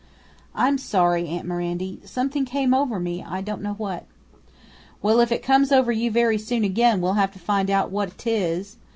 "I'm 0.55 0.79
sorry, 0.79 1.27
aunt 1.27 1.45
Mirandy 1.47 1.99
something 2.03 2.43
came 2.43 2.73
over 2.73 2.99
me; 2.99 3.23
I 3.23 3.41
don't 3.41 3.61
know 3.61 3.73
what." 3.75 4.07
"Well, 4.99 5.19
if 5.19 5.31
it 5.31 5.43
comes 5.43 5.71
over 5.71 5.91
you 5.91 6.09
very 6.09 6.39
soon 6.39 6.63
again 6.63 7.01
we'll 7.01 7.13
have 7.21 7.33
to 7.33 7.37
find 7.37 7.69
out 7.69 7.91
what 7.91 8.17
't 8.17 8.27
is. 8.31 8.77